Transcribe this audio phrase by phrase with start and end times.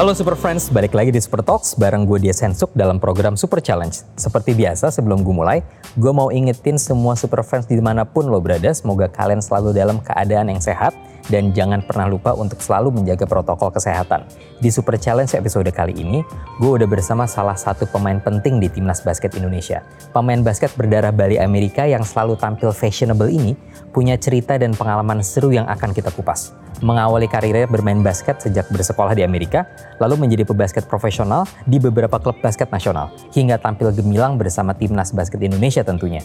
[0.00, 3.60] Halo Super Friends, balik lagi di Super Talks bareng gue Dia Sensuk dalam program Super
[3.60, 3.92] Challenge.
[4.16, 5.60] Seperti biasa sebelum gue mulai,
[5.92, 10.00] gue mau ingetin semua Super Friends di mana pun lo berada, semoga kalian selalu dalam
[10.00, 10.96] keadaan yang sehat
[11.28, 14.24] dan jangan pernah lupa untuk selalu menjaga protokol kesehatan.
[14.62, 16.24] Di Super Challenge episode kali ini,
[16.56, 19.84] gue udah bersama salah satu pemain penting di Timnas Basket Indonesia.
[20.14, 23.52] Pemain basket berdarah Bali Amerika yang selalu tampil fashionable ini
[23.90, 29.12] punya cerita dan pengalaman seru yang akan kita kupas mengawali karirnya bermain basket sejak bersekolah
[29.12, 29.68] di Amerika,
[30.00, 35.42] lalu menjadi pebasket profesional di beberapa klub basket nasional, hingga tampil gemilang bersama timnas basket
[35.44, 36.24] Indonesia tentunya.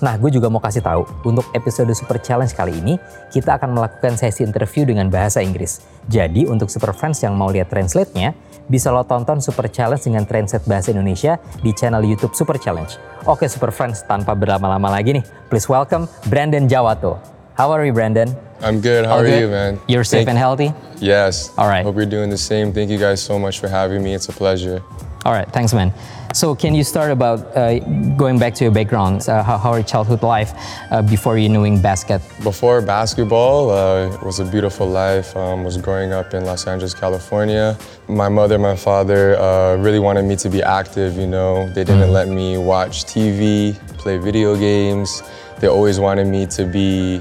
[0.00, 2.96] Nah, gue juga mau kasih tahu, untuk episode Super Challenge kali ini,
[3.28, 5.82] kita akan melakukan sesi interview dengan bahasa Inggris.
[6.06, 8.30] Jadi, untuk super fans yang mau lihat translate-nya,
[8.70, 12.94] bisa lo tonton Super Challenge dengan translate bahasa Indonesia di channel YouTube Super Challenge.
[13.26, 17.18] Oke, super friends, tanpa berlama-lama lagi nih, please welcome Brandon Jawato.
[17.58, 18.30] How are you, Brandon?
[18.62, 19.04] I'm good.
[19.04, 19.42] How All are good?
[19.42, 19.82] you, man?
[19.90, 20.70] You're safe Thank- and healthy?
[21.02, 21.50] Yes.
[21.58, 21.82] All right.
[21.82, 22.70] Hope you're doing the same.
[22.70, 24.14] Thank you guys so much for having me.
[24.14, 24.84] It's a pleasure.
[25.26, 25.92] All right, thanks, man.
[26.32, 27.80] So, can you start about uh,
[28.16, 29.28] going back to your background?
[29.28, 30.54] Uh, how, how your childhood life
[30.90, 32.22] uh, before you knowing basket?
[32.42, 35.36] Before basketball, uh, it was a beautiful life.
[35.36, 37.76] Um, was growing up in Los Angeles, California.
[38.08, 41.16] My mother, my father uh, really wanted me to be active.
[41.16, 45.22] You know, they didn't let me watch TV, play video games.
[45.58, 47.20] They always wanted me to be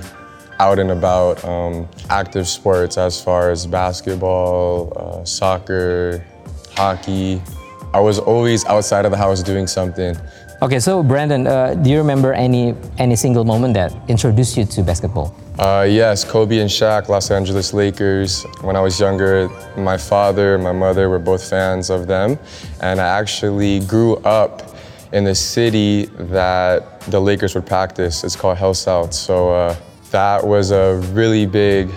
[0.60, 6.24] out and about, um, active sports as far as basketball, uh, soccer,
[6.76, 7.42] hockey.
[7.94, 10.16] I was always outside of the house doing something.
[10.62, 14.84] Okay, so Brandon, uh, do you remember any any single moment that introduced you to
[14.84, 15.34] basketball?
[15.58, 18.44] Uh, yes, Kobe and Shaq, Los Angeles Lakers.
[18.62, 22.38] When I was younger, my father, and my mother were both fans of them.
[22.82, 24.76] And I actually grew up
[25.12, 28.24] in the city that the Lakers would practice.
[28.24, 29.14] It's called Hell South.
[29.14, 29.76] So uh,
[30.12, 31.90] that was a really big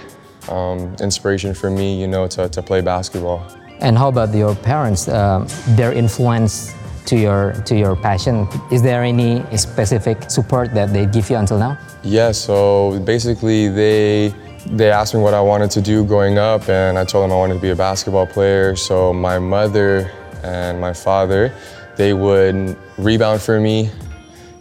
[0.49, 3.45] um, inspiration for me, you know, to, to play basketball.
[3.83, 5.09] And how about your parents?
[5.09, 6.73] Um, their influence
[7.07, 8.47] to your to your passion?
[8.71, 11.77] Is there any specific support that they give you until now?
[12.03, 14.35] Yeah, so basically they
[14.67, 17.37] they asked me what I wanted to do growing up and I told them I
[17.37, 18.77] wanted to be a basketball player.
[18.77, 20.11] So my mother
[20.45, 21.53] and my father,
[21.97, 23.91] they would rebound for me.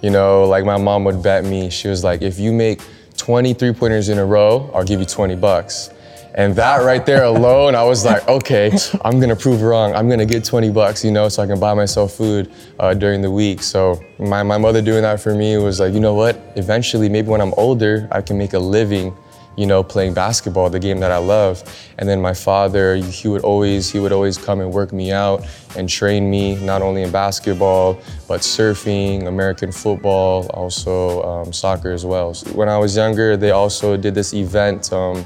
[0.01, 1.69] You know, like my mom would bet me.
[1.69, 2.81] She was like, if you make
[3.17, 5.91] 20 three-pointers in a row, I'll give you 20 bucks.
[6.34, 8.72] And that right there alone, I was like, okay,
[9.03, 9.94] I'm gonna prove wrong.
[9.94, 13.22] I'm gonna get 20 bucks, you know, so I can buy myself food uh, during
[13.22, 13.62] the week.
[13.62, 16.40] So my, my mother doing that for me was like, you know what?
[16.56, 19.14] Eventually, maybe when I'm older, I can make a living,
[19.58, 21.64] you know, playing basketball, the game that I love.
[21.97, 25.46] And then my father, he would always, he would always come and work me out
[25.75, 28.00] and train me, not only in basketball,
[28.30, 32.34] but surfing, American football, also um, soccer as well.
[32.34, 34.94] So when I was younger, they also did this event.
[34.94, 35.25] Um,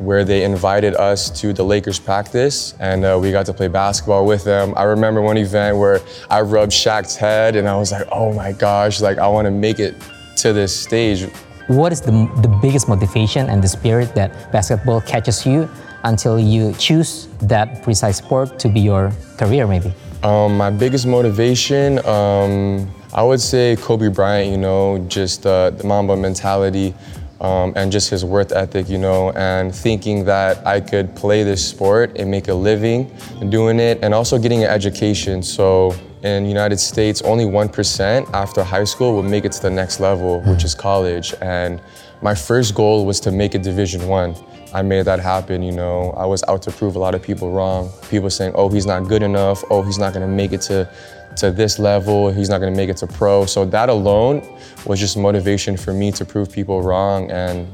[0.00, 4.26] where they invited us to the Lakers practice and uh, we got to play basketball
[4.26, 4.72] with them.
[4.76, 6.00] I remember one event where
[6.30, 9.50] I rubbed Shaq's head and I was like, oh my gosh, like I want to
[9.50, 9.94] make it
[10.36, 11.28] to this stage.
[11.66, 15.68] What is the, the biggest motivation and the spirit that basketball catches you
[16.04, 19.92] until you choose that precise sport to be your career, maybe?
[20.22, 25.84] Um, my biggest motivation, um, I would say Kobe Bryant, you know, just uh, the
[25.84, 26.94] Mamba mentality
[27.40, 31.66] um, and just his worth ethic, you know, and thinking that I could play this
[31.66, 33.10] sport and make a living
[33.48, 35.42] doing it and also getting an education.
[35.42, 39.70] So in the United States, only 1% after high school will make it to the
[39.70, 41.34] next level, which is college.
[41.40, 41.80] And
[42.22, 44.34] my first goal was to make it Division One.
[44.74, 46.10] I made that happen, you know.
[46.16, 47.90] I was out to prove a lot of people wrong.
[48.10, 49.62] People saying, oh, he's not good enough.
[49.70, 50.90] Oh, he's not gonna make it to,
[51.36, 52.30] to this level.
[52.30, 53.46] He's not gonna make it to pro.
[53.46, 54.42] So that alone
[54.86, 57.66] was just motivation for me to prove people wrong and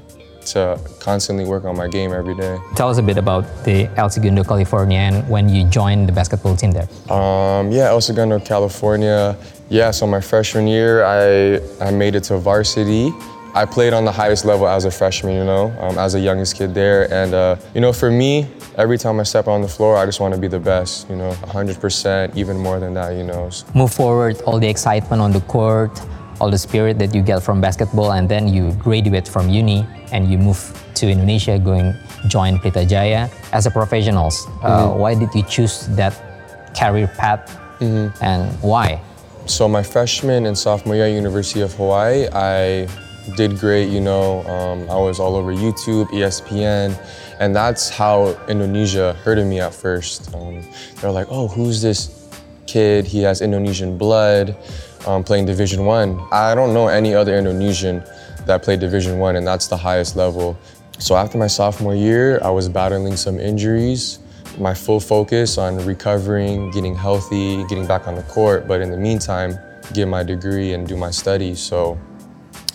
[0.46, 2.58] to constantly work on my game every day.
[2.76, 6.56] Tell us a bit about the El Segundo, California, and when you joined the basketball
[6.56, 6.88] team there.
[7.10, 9.36] Um, yeah, El Segundo, California.
[9.70, 13.10] Yeah, so my freshman year, I, I made it to varsity.
[13.54, 16.56] I played on the highest level as a freshman, you know, um, as the youngest
[16.56, 17.12] kid there.
[17.12, 20.20] And, uh, you know, for me, every time I step on the floor, I just
[20.20, 23.50] want to be the best, you know, 100%, even more than that, you know.
[23.74, 26.00] Move forward, all the excitement on the court,
[26.40, 30.30] all the spirit that you get from basketball, and then you graduate from uni and
[30.30, 30.58] you move
[30.94, 31.94] to Indonesia, going
[32.28, 34.46] join Pelita Jaya as a professionals.
[34.62, 36.14] Uh, why did you choose that
[36.76, 39.00] career path, and why?
[39.46, 42.88] So my freshman and sophomore year at University of Hawaii, I
[43.36, 43.90] did great.
[43.90, 46.96] You know, um, I was all over YouTube, ESPN,
[47.40, 50.34] and that's how Indonesia heard of me at first.
[50.34, 50.62] Um,
[51.00, 52.28] they're like, "Oh, who's this
[52.66, 53.06] kid?
[53.06, 54.56] He has Indonesian blood,
[55.06, 56.54] um, playing Division One." I.
[56.54, 58.02] don't know any other Indonesian
[58.46, 60.56] that played Division One, and that's the highest level.
[60.98, 64.18] So after my sophomore year, I was battling some injuries.
[64.58, 68.68] my full focus on recovering, getting healthy, getting back on the court.
[68.68, 69.58] But in the meantime,
[69.92, 71.58] get my degree and do my studies.
[71.58, 71.98] So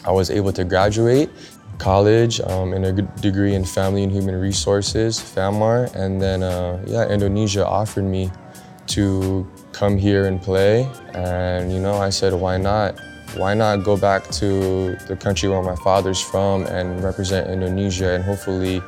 [0.05, 1.29] I was able to graduate
[1.79, 7.07] college um, in a degree in family and human resources, FAMAR, and then uh, yeah,
[7.07, 8.29] Indonesia offered me
[8.87, 12.99] to come here and play, and you know I said why not?
[13.35, 18.23] Why not go back to the country where my father's from and represent Indonesia and
[18.23, 18.81] hopefully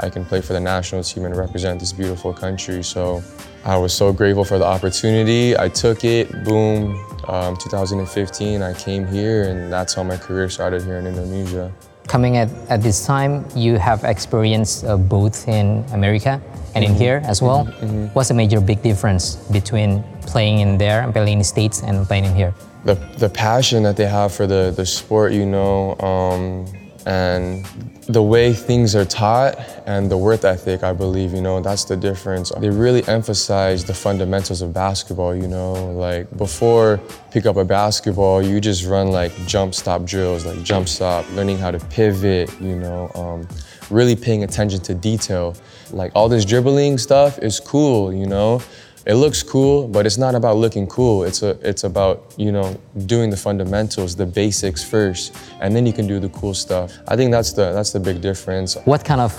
[0.00, 2.82] I can play for the national team and represent this beautiful country.
[2.84, 3.22] So
[3.64, 5.56] I was so grateful for the opportunity.
[5.56, 10.82] I took it, boom, um, 2015, I came here and that's how my career started
[10.82, 11.72] here in Indonesia.
[12.06, 16.40] Coming at, at this time, you have experience uh, both in America
[16.74, 17.00] and in mm-hmm.
[17.00, 17.64] here as well.
[17.64, 18.06] Mm-hmm, mm-hmm.
[18.14, 22.06] What's the major big difference between playing in there and playing in the States and
[22.06, 22.54] playing in here?
[22.84, 26.66] The, the passion that they have for the, the sport, you know, um,
[27.06, 27.64] and
[28.08, 29.56] the way things are taught
[29.86, 32.50] and the work ethic, I believe, you know, that's the difference.
[32.58, 37.00] They really emphasize the fundamentals of basketball, you know, like before
[37.30, 41.58] pick up a basketball, you just run like jump stop drills, like jump stop, learning
[41.58, 43.46] how to pivot, you know, um,
[43.88, 45.56] really paying attention to detail.
[45.92, 48.60] Like all this dribbling stuff is cool, you know,
[49.06, 51.22] it looks cool, but it's not about looking cool.
[51.22, 52.76] It's a, it's about you know
[53.06, 56.92] doing the fundamentals, the basics first, and then you can do the cool stuff.
[57.06, 58.76] I think that's the that's the big difference.
[58.84, 59.32] What kind of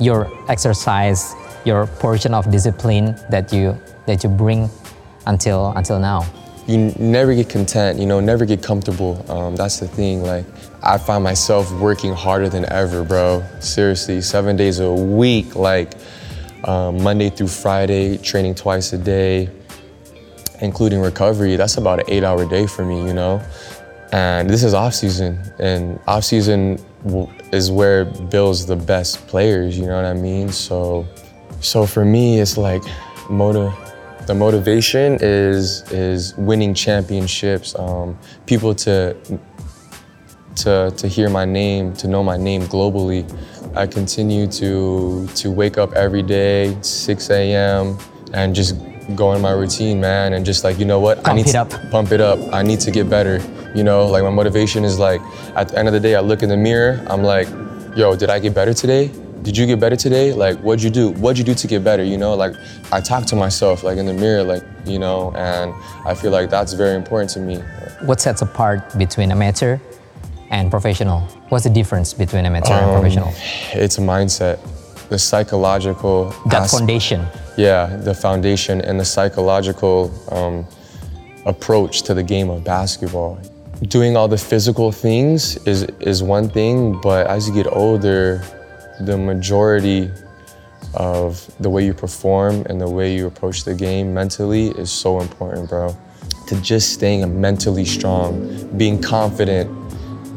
[0.00, 1.32] your exercise,
[1.64, 4.68] your portion of discipline that you that you bring
[5.26, 6.26] until until now?
[6.66, 9.24] You never get content, you know, never get comfortable.
[9.30, 10.22] Um, that's the thing.
[10.22, 10.44] Like
[10.82, 13.44] I find myself working harder than ever, bro.
[13.60, 15.92] Seriously, seven days a week, like
[16.64, 19.50] um, Monday through Friday, training twice a day,
[20.60, 21.56] including recovery.
[21.56, 23.42] That's about an eight hour day for me, you know?
[24.12, 26.78] And this is off season, and off season
[27.52, 30.50] is where builds the best players, you know what I mean?
[30.50, 31.06] So,
[31.60, 32.82] so for me, it's like.
[34.26, 39.16] The motivation is is winning championships, um, people to
[40.56, 43.24] to to hear my name, to know my name globally.
[43.76, 47.98] I continue to to wake up every day, 6 a.m.
[48.32, 48.76] and just
[49.14, 51.52] go in my routine, man, and just like you know what, pump I need it
[51.52, 51.90] to up.
[51.90, 52.38] pump it up.
[52.52, 53.40] I need to get better.
[53.74, 55.20] You know, like my motivation is like
[55.56, 57.48] at the end of the day, I look in the mirror, I'm like,
[57.96, 59.10] yo, did I get better today?
[59.42, 60.32] Did you get better today?
[60.32, 61.10] Like, what'd you do?
[61.10, 62.02] What'd you do to get better?
[62.02, 62.54] You know, like
[62.92, 65.74] I talk to myself like in the mirror, like you know, and
[66.06, 67.56] I feel like that's very important to me.
[68.06, 69.78] What sets apart between amateur
[70.50, 71.20] and professional?
[71.48, 73.32] What's the difference between amateur um, and professional?
[73.72, 74.58] It's a mindset,
[75.08, 76.34] the psychological.
[76.46, 77.26] That foundation.
[77.56, 80.66] Yeah, the foundation and the psychological um,
[81.46, 83.38] approach to the game of basketball.
[83.82, 88.42] Doing all the physical things is is one thing, but as you get older,
[89.00, 90.10] the majority
[90.94, 95.20] of the way you perform and the way you approach the game mentally is so
[95.20, 95.96] important, bro.
[96.48, 99.83] To just staying mentally strong, being confident,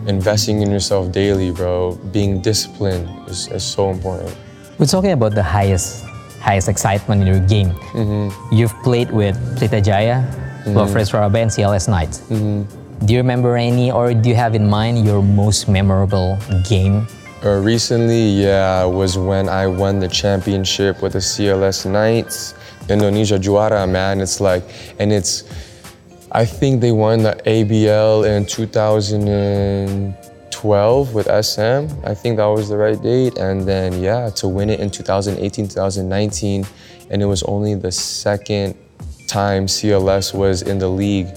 [0.07, 4.35] investing in yourself daily, bro, being disciplined is, is so important.
[4.79, 6.05] We're talking about the highest
[6.39, 7.71] highest excitement in your game.
[7.91, 8.55] Mm-hmm.
[8.55, 10.23] You've played with Pelita Jaya,
[10.63, 11.03] mm-hmm.
[11.03, 12.21] Surabaya, and CLS Knights.
[12.29, 13.05] Mm-hmm.
[13.05, 16.37] Do you remember any, or do you have in mind your most memorable
[16.67, 17.07] game?
[17.43, 22.55] Uh, recently, yeah, was when I won the championship with the CLS Knights.
[22.89, 24.21] Indonesia Juara, man.
[24.21, 24.63] It's like,
[24.99, 25.43] and it's
[26.31, 31.87] I think they won the ABL in 2012 with SM.
[32.05, 33.37] I think that was the right date.
[33.37, 36.67] And then, yeah, to win it in 2018, 2019.
[37.09, 38.75] And it was only the second
[39.27, 41.27] time CLS was in the league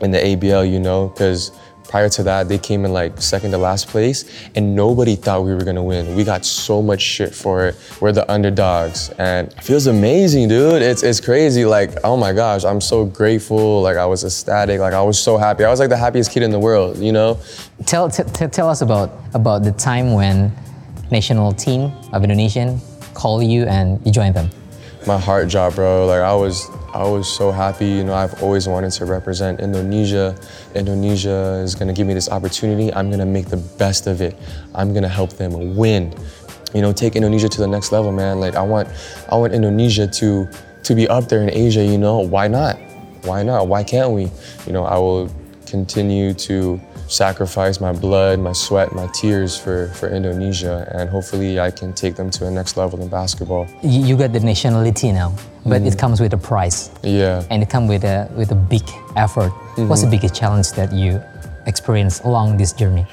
[0.00, 1.50] in the ABL, you know, because
[1.88, 5.54] Prior to that, they came in like second to last place, and nobody thought we
[5.54, 6.14] were gonna win.
[6.14, 7.76] We got so much shit for it.
[7.98, 10.82] We're the underdogs, and it feels amazing, dude.
[10.82, 11.64] It's it's crazy.
[11.64, 13.80] Like, oh my gosh, I'm so grateful.
[13.80, 14.80] Like, I was ecstatic.
[14.80, 15.64] Like, I was so happy.
[15.64, 17.38] I was like the happiest kid in the world, you know.
[17.86, 20.52] Tell t- t- tell us about about the time when
[21.10, 22.80] national team of Indonesian
[23.14, 24.50] called you and you joined them.
[25.06, 26.06] My heart dropped, bro.
[26.06, 26.68] Like I was
[26.98, 27.86] I was so happy.
[27.86, 30.34] You know, I've always wanted to represent Indonesia.
[30.74, 32.92] Indonesia is gonna give me this opportunity.
[32.92, 34.34] I'm gonna make the best of it.
[34.74, 36.12] I'm gonna help them win.
[36.74, 38.40] You know, take Indonesia to the next level, man.
[38.40, 38.88] Like I want,
[39.30, 40.48] I want Indonesia to
[40.82, 41.84] to be up there in Asia.
[41.84, 42.76] You know, why not?
[43.22, 43.68] Why not?
[43.68, 44.26] Why can't we?
[44.66, 45.30] You know, I will
[45.66, 51.70] continue to sacrifice my blood, my sweat, my tears for, for Indonesia, and hopefully I
[51.70, 53.66] can take them to the next level in basketball.
[53.82, 55.34] You got the nationality now,
[55.68, 55.88] but mm-hmm.
[55.88, 56.90] it comes with a price.
[57.02, 57.44] Yeah.
[57.50, 58.82] And it comes with a with a big
[59.16, 59.50] effort.
[59.50, 59.88] Mm-hmm.
[59.88, 61.22] What's the biggest challenge that you
[61.66, 63.06] experienced along this journey?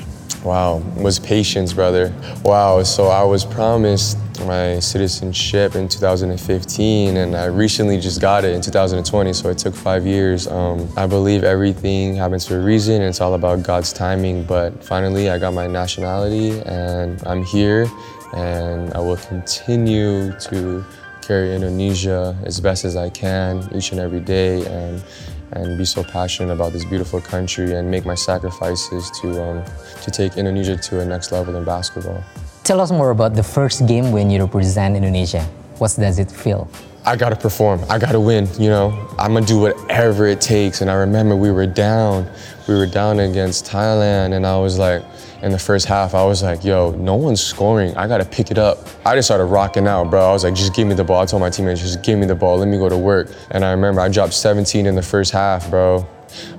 [0.46, 2.14] Wow, was patience, brother.
[2.44, 8.54] Wow, so I was promised my citizenship in 2015 and I recently just got it
[8.54, 10.48] in 2020, so it took five years.
[10.48, 14.84] Um, I believe everything happens for a reason and it's all about God's timing, but
[14.84, 17.88] finally I got my nationality and I'm here
[18.36, 20.86] and I will continue to
[21.26, 25.04] carry Indonesia as best as I can each and every day and
[25.52, 29.64] and be so passionate about this beautiful country and make my sacrifices to, um,
[30.02, 32.22] to take Indonesia to a next level in basketball.
[32.64, 35.48] Tell us more about the first game when you represent Indonesia.
[35.78, 36.68] What does it feel?
[37.06, 37.82] I gotta perform.
[37.90, 38.50] I gotta win.
[38.60, 40.82] You know, I'm gonna do whatever it takes.
[40.82, 42.28] And I remember we were down.
[42.68, 45.04] We were down against Thailand, and I was like,
[45.46, 47.96] in the first half, I was like, yo, no one's scoring.
[47.96, 48.80] I gotta pick it up.
[49.06, 50.28] I just started rocking out, bro.
[50.28, 51.22] I was like, just give me the ball.
[51.22, 52.58] I told my teammates, just give me the ball.
[52.58, 53.30] Let me go to work.
[53.52, 56.08] And I remember I dropped 17 in the first half, bro.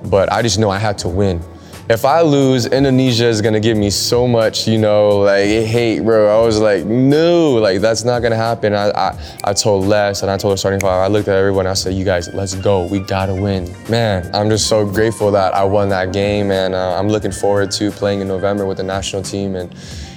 [0.05, 1.41] But I just know I had to win
[1.89, 6.27] if I lose, Indonesia is gonna give me so much, you know, like hate, bro.
[6.27, 8.73] I was like, no, like that's not gonna happen.
[8.73, 10.99] I, I, I told Les and I told the starting five.
[10.99, 11.65] I looked at everyone.
[11.65, 12.85] I said, you guys, let's go.
[12.85, 14.29] We gotta win, man.
[14.35, 17.89] I'm just so grateful that I won that game, and uh, I'm looking forward to
[17.91, 19.73] playing in November with the national team and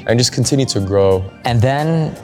[0.07, 1.25] and just continue to grow.
[1.45, 2.17] And then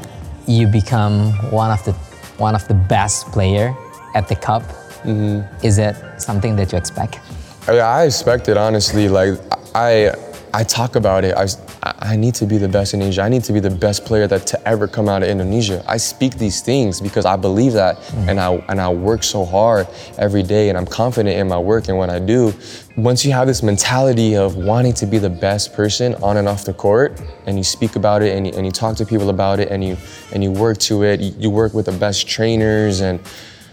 [0.49, 1.93] you become one of the
[2.39, 3.77] one of the best player
[4.15, 4.63] at the cup.
[5.05, 5.65] Mm-hmm.
[5.65, 7.21] Is that something that you expect?
[7.69, 9.09] I expect it honestly.
[9.09, 9.39] Like
[9.75, 10.15] I,
[10.55, 11.35] I talk about it.
[11.37, 11.47] I,
[11.83, 13.23] I need to be the best in Asia.
[13.23, 15.85] I need to be the best player that to ever come out of Indonesia.
[15.87, 18.29] I speak these things because I believe that, mm.
[18.29, 21.89] and I and I work so hard every day, and I'm confident in my work
[21.89, 22.55] and what I do.
[22.97, 26.65] Once you have this mentality of wanting to be the best person on and off
[26.65, 29.61] the court, and you speak about it, and you, and you talk to people about
[29.61, 29.97] it, and you
[30.33, 33.21] and you work to it, you, you work with the best trainers and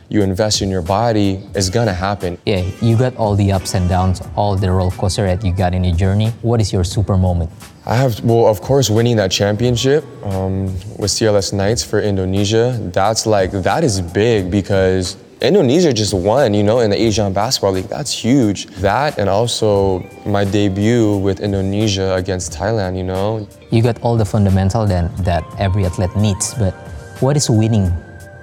[0.10, 2.38] you invest in your body, it's gonna happen.
[2.46, 5.74] Yeah, you got all the ups and downs, all the roller coaster that you got
[5.74, 6.30] in your journey.
[6.42, 7.50] What is your super moment?
[7.86, 10.68] I have, well, of course, winning that championship um,
[10.98, 12.80] with CLS Knights for Indonesia.
[12.94, 17.74] That's like, that is big because Indonesia just won, you know, in the Asian Basketball
[17.74, 17.90] League.
[17.90, 18.68] That's huge.
[18.80, 23.46] That and also my debut with Indonesia against Thailand, you know.
[23.70, 26.72] You got all the fundamental that, that every athlete needs, but
[27.20, 27.92] what is winning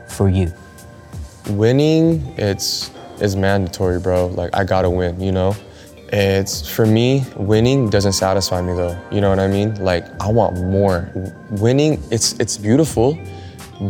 [0.08, 0.52] for you?
[1.48, 4.26] Winning it's is mandatory, bro.
[4.26, 5.54] Like I gotta win, you know?
[6.12, 9.00] It's for me, winning doesn't satisfy me though.
[9.12, 9.76] You know what I mean?
[9.76, 11.08] Like I want more.
[11.50, 13.16] Winning, it's it's beautiful,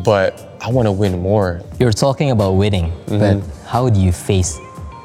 [0.04, 1.62] but I want to win more.
[1.78, 3.18] You're talking about winning, mm-hmm.
[3.18, 4.58] but how do you face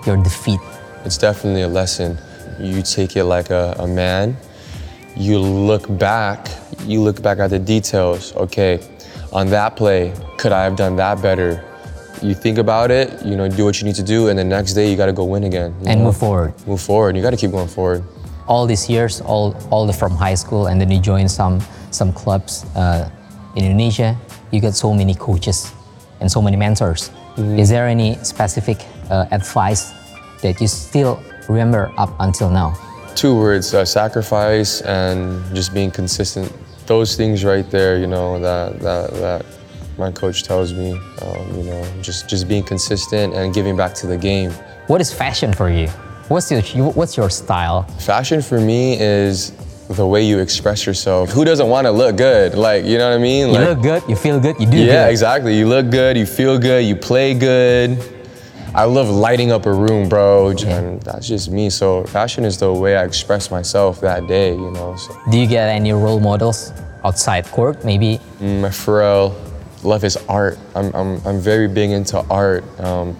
[0.05, 0.59] your defeat?
[1.05, 2.17] It's definitely a lesson.
[2.59, 4.35] You take it like a, a man.
[5.15, 6.49] You look back.
[6.81, 8.35] You look back at the details.
[8.35, 8.85] Okay,
[9.31, 11.63] on that play, could I have done that better?
[12.22, 14.74] You think about it, you know, do what you need to do, and the next
[14.74, 15.74] day you got to go win again.
[15.86, 16.05] And know?
[16.05, 16.53] move forward.
[16.67, 17.15] Move forward.
[17.15, 18.03] You got to keep going forward.
[18.48, 22.13] All these years, all all the, from high school, and then you join some some
[22.13, 23.10] clubs uh,
[23.55, 24.17] in Indonesia.
[24.51, 25.72] You got so many coaches
[26.19, 27.10] and so many mentors.
[27.10, 27.60] Mm-hmm.
[27.60, 29.91] Is there any specific uh, advice
[30.41, 31.19] that you still
[31.50, 32.77] remember up until now?
[33.15, 36.51] Two words: uh, sacrifice and just being consistent.
[36.86, 39.45] Those things right there, you know, that that that
[39.97, 44.07] my coach tells me, um, you know, just just being consistent and giving back to
[44.07, 44.51] the game.
[44.87, 45.87] What is fashion for you?
[46.27, 47.83] What's your what's your style?
[47.99, 49.51] Fashion for me is
[49.89, 51.29] the way you express yourself.
[51.29, 52.55] Who doesn't want to look good?
[52.55, 53.51] Like, you know what I mean?
[53.51, 54.87] Like, you look good, you feel good, you do good.
[54.87, 55.11] yeah, good.
[55.11, 55.57] exactly.
[55.57, 57.99] You look good, you feel good, you play good.
[58.73, 60.49] I love lighting up a room, bro.
[60.49, 61.69] And that's just me.
[61.69, 64.95] So fashion is the way I express myself that day, you know.
[64.97, 65.15] So.
[65.31, 66.73] Do you get any role models
[67.05, 68.19] outside court, maybe?
[68.39, 69.33] Mm, Pharrell,
[69.85, 70.57] love his art.
[70.75, 73.15] I'm, I'm, I'm very big into art, um,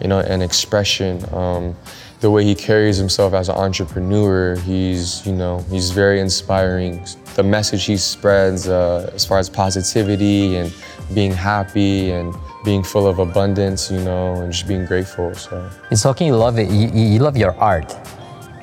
[0.00, 1.24] you know, and expression.
[1.34, 1.76] Um,
[2.20, 7.04] the way he carries himself as an entrepreneur, he's, you know, he's very inspiring.
[7.36, 10.74] The message he spreads uh, as far as positivity and
[11.14, 12.34] being happy and
[12.64, 15.32] being full of abundance, you know, and just being grateful.
[15.34, 16.68] So it's talking you love it.
[16.68, 17.96] You, you love your art.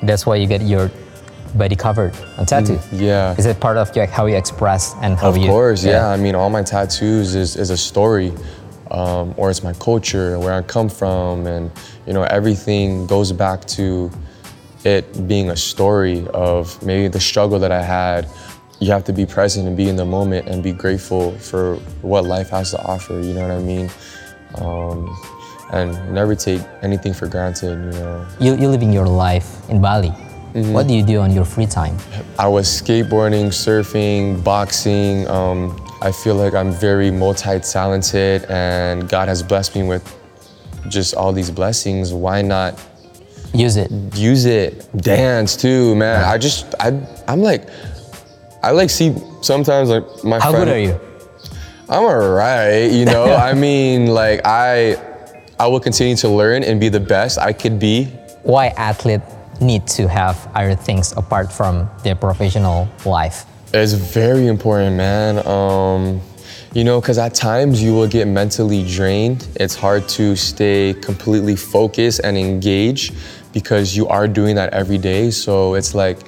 [0.02, 0.90] That's why you get your
[1.56, 2.76] body covered on tattoo.
[2.76, 3.34] Mm, yeah.
[3.36, 5.44] Is it part of your, how you express and how of you?
[5.44, 5.92] Of course, yeah.
[5.92, 6.08] yeah.
[6.08, 8.32] I mean, all my tattoos is, is a story,
[8.90, 11.70] um, or it's my culture, where I come from, and
[12.06, 14.10] you know, everything goes back to
[14.84, 18.28] it being a story of maybe the struggle that I had.
[18.78, 22.24] You have to be present and be in the moment and be grateful for what
[22.24, 23.14] life has to offer.
[23.14, 23.90] You know what I mean?
[24.56, 25.16] Um,
[25.72, 27.94] and never take anything for granted.
[27.94, 28.26] You know.
[28.38, 30.12] You, you're living your life in Bali.
[30.56, 30.72] Mm-hmm.
[30.72, 31.98] What do you do on your free time?
[32.38, 35.28] I was skateboarding, surfing, boxing.
[35.28, 40.02] Um, I feel like I'm very multi-talented, and God has blessed me with
[40.88, 42.14] just all these blessings.
[42.14, 42.82] Why not
[43.52, 43.90] use it?
[44.14, 44.90] Use it.
[44.96, 46.24] Dance too, man.
[46.24, 47.68] I just, I, I'm like,
[48.62, 50.64] I like see sometimes like my How friend.
[50.64, 51.00] good are you?
[51.90, 53.24] I'm alright, you know.
[53.34, 54.96] I mean, like I,
[55.60, 58.06] I will continue to learn and be the best I could be.
[58.42, 59.20] Why athlete
[59.60, 63.44] need to have other things apart from their professional life?
[63.72, 65.46] It's very important, man.
[65.46, 66.20] Um,
[66.72, 69.48] you know, because at times you will get mentally drained.
[69.56, 73.14] It's hard to stay completely focused and engaged
[73.52, 75.30] because you are doing that every day.
[75.30, 76.18] So it's like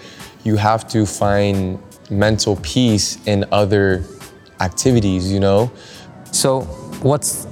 [0.45, 1.79] you have to find
[2.11, 4.05] mental peace in other
[4.61, 5.71] activities, you know?
[6.33, 6.63] So,
[7.03, 7.47] what's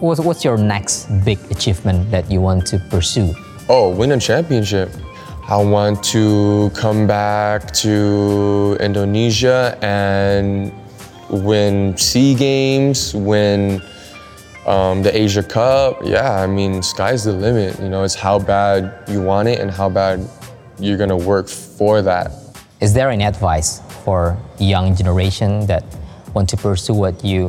[0.00, 3.34] what's, what's your next big achievement that you want to pursue?
[3.68, 4.90] Oh, win a championship.
[5.50, 10.72] I want to come back to Indonesia and
[11.28, 13.82] win SEA Games, win
[14.64, 16.02] um, the Asia Cup.
[16.04, 17.80] Yeah, I mean, sky's the limit.
[17.80, 20.24] You know, it's how bad you want it and how bad
[20.78, 22.30] you're gonna work for that.
[22.80, 25.82] Is there any advice for young generation that
[26.32, 27.48] want to pursue what you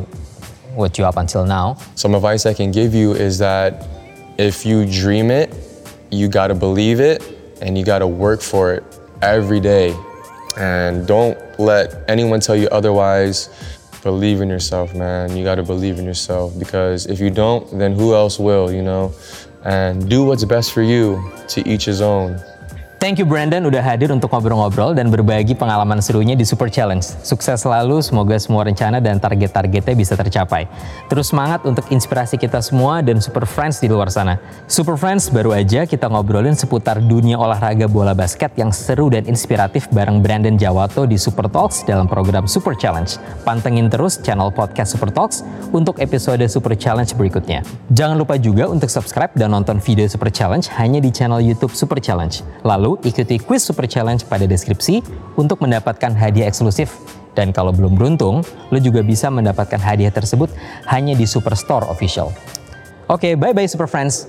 [0.74, 1.76] what you up until now?
[1.94, 3.86] Some advice I can give you is that
[4.38, 5.54] if you dream it,
[6.10, 8.84] you gotta believe it and you gotta work for it
[9.22, 9.96] every day.
[10.56, 13.48] And don't let anyone tell you otherwise.
[14.02, 15.36] Believe in yourself, man.
[15.36, 19.14] You gotta believe in yourself because if you don't, then who else will, you know?
[19.64, 22.40] And do what's best for you, to each his own.
[23.02, 27.02] Thank you Brandon udah hadir untuk ngobrol-ngobrol dan berbagi pengalaman serunya di Super Challenge.
[27.02, 30.70] Sukses selalu, semoga semua rencana dan target-targetnya bisa tercapai.
[31.10, 34.38] Terus semangat untuk inspirasi kita semua dan Super Friends di luar sana.
[34.70, 39.90] Super Friends baru aja kita ngobrolin seputar dunia olahraga bola basket yang seru dan inspiratif
[39.90, 43.18] bareng Brandon Jawato di Super Talks dalam program Super Challenge.
[43.42, 45.42] Pantengin terus channel podcast Super Talks
[45.74, 47.66] untuk episode Super Challenge berikutnya.
[47.90, 51.98] Jangan lupa juga untuk subscribe dan nonton video Super Challenge hanya di channel YouTube Super
[51.98, 52.62] Challenge.
[52.62, 55.00] Lalu ikuti quiz super challenge pada deskripsi
[55.40, 56.92] untuk mendapatkan hadiah eksklusif.
[57.32, 60.52] Dan kalau belum beruntung, lo juga bisa mendapatkan hadiah tersebut
[60.92, 62.28] hanya di Superstore Official.
[63.08, 64.28] Oke, okay, bye-bye Super Friends!